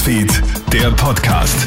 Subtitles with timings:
[0.00, 1.66] Newsfeed, der Podcast.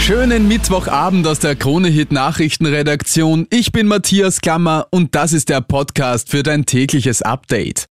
[0.00, 3.46] Schönen Mittwochabend aus der Kronehit Nachrichtenredaktion.
[3.50, 7.86] Ich bin Matthias Klammer und das ist der Podcast für dein tägliches Update.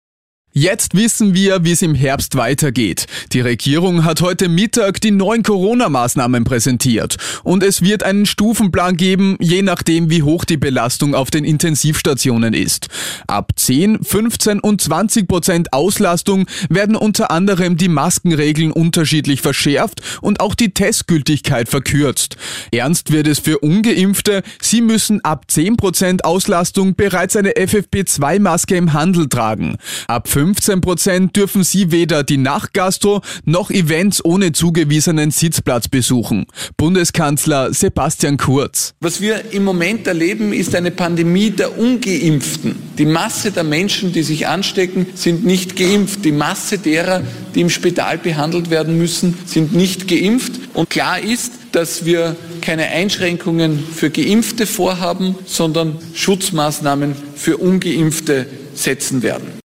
[0.57, 3.07] Jetzt wissen wir, wie es im Herbst weitergeht.
[3.33, 7.17] Die Regierung hat heute Mittag die neuen Corona-Maßnahmen präsentiert.
[7.43, 12.55] Und es wird einen Stufenplan geben, je nachdem, wie hoch die Belastung auf den Intensivstationen
[12.55, 12.87] ist.
[13.27, 20.39] Ab 10, 15 und 20 Prozent Auslastung werden unter anderem die Maskenregeln unterschiedlich verschärft und
[20.39, 22.37] auch die Testgültigkeit verkürzt.
[22.71, 24.45] Ernst wird es für Ungeimpfte.
[24.63, 29.79] Sie müssen ab 10 Prozent Auslastung bereits eine FFP2-Maske im Handel tragen.
[30.07, 36.47] Ab 15 Prozent dürfen sie weder die Nachtgastro noch Events ohne zugewiesenen Sitzplatz besuchen.
[36.77, 38.95] Bundeskanzler Sebastian Kurz.
[39.01, 42.77] Was wir im Moment erleben, ist eine Pandemie der Ungeimpften.
[42.99, 46.25] Die Masse der Menschen, die sich anstecken, sind nicht geimpft.
[46.25, 47.23] Die Masse derer,
[47.55, 50.53] die im Spital behandelt werden müssen, sind nicht geimpft.
[50.75, 59.23] Und klar ist, dass wir keine Einschränkungen für Geimpfte vorhaben, sondern Schutzmaßnahmen für Ungeimpfte setzen
[59.23, 59.64] werden.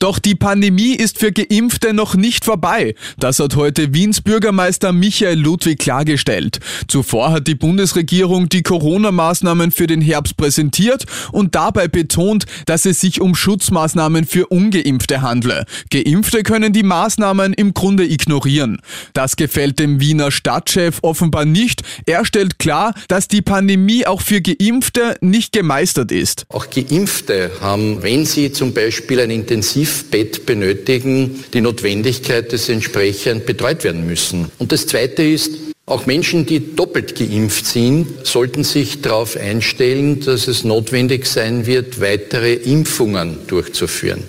[0.00, 2.94] Doch die Pandemie ist für Geimpfte noch nicht vorbei.
[3.18, 6.58] Das hat heute Wiens Bürgermeister Michael Ludwig klargestellt.
[6.88, 12.98] Zuvor hat die Bundesregierung die Corona-Maßnahmen für den Herbst präsentiert und dabei betont, dass es
[12.98, 15.66] sich um Schutzmaßnahmen für Ungeimpfte handle.
[15.90, 18.80] Geimpfte können die Maßnahmen im Grunde ignorieren.
[19.12, 21.82] Das gefällt dem Wiener Stadtchef offenbar nicht.
[22.06, 26.46] Er stellt klar, dass die Pandemie auch für Geimpfte nicht gemeistert ist.
[26.48, 33.46] Auch Geimpfte haben, wenn sie zum Beispiel ein intensiv Intensivbett benötigen, die Notwendigkeit, sie entsprechend
[33.46, 34.50] betreut werden müssen.
[34.58, 35.52] Und das Zweite ist,
[35.86, 42.00] auch Menschen, die doppelt geimpft sind, sollten sich darauf einstellen, dass es notwendig sein wird,
[42.00, 44.22] weitere Impfungen durchzuführen.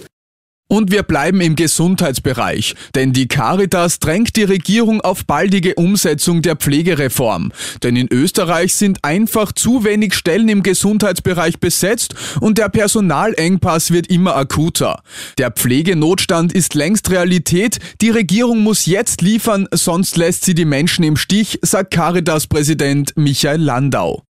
[0.71, 6.55] Und wir bleiben im Gesundheitsbereich, denn die Caritas drängt die Regierung auf baldige Umsetzung der
[6.55, 7.51] Pflegereform.
[7.83, 14.07] Denn in Österreich sind einfach zu wenig Stellen im Gesundheitsbereich besetzt und der Personalengpass wird
[14.07, 15.03] immer akuter.
[15.37, 21.03] Der Pflegenotstand ist längst Realität, die Regierung muss jetzt liefern, sonst lässt sie die Menschen
[21.03, 24.23] im Stich, sagt Caritas-Präsident Michael Landau.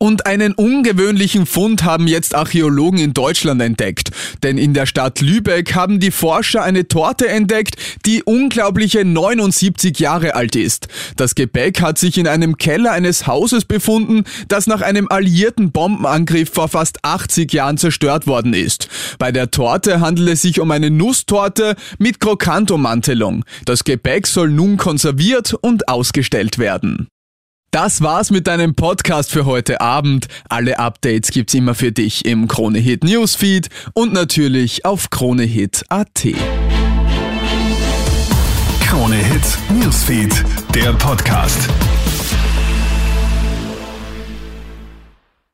[0.00, 4.10] Und einen ungewöhnlichen Fund haben jetzt Archäologen in Deutschland entdeckt.
[4.44, 7.74] Denn in der Stadt Lübeck haben die Forscher eine Torte entdeckt,
[8.06, 10.86] die unglaubliche 79 Jahre alt ist.
[11.16, 16.50] Das Gebäck hat sich in einem Keller eines Hauses befunden, das nach einem alliierten Bombenangriff
[16.52, 18.88] vor fast 80 Jahren zerstört worden ist.
[19.18, 23.44] Bei der Torte handelt es sich um eine Nusstorte mit Krokantomantelung.
[23.64, 27.08] Das Gebäck soll nun konserviert und ausgestellt werden.
[27.70, 30.26] Das war's mit deinem Podcast für heute Abend.
[30.48, 36.28] Alle Updates gibt's immer für dich im Kronehit Newsfeed und natürlich auf kronehit.at.
[38.86, 41.68] Kronehit Newsfeed, der Podcast.